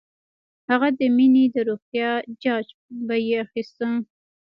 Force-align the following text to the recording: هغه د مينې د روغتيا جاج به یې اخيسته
هغه 0.69 0.87
د 0.99 1.01
مينې 1.15 1.43
د 1.55 1.57
روغتيا 1.69 2.09
جاج 2.43 2.67
به 3.07 3.15
یې 3.25 3.35
اخيسته 3.45 3.87